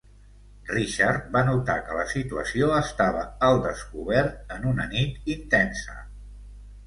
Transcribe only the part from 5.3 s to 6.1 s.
intensa.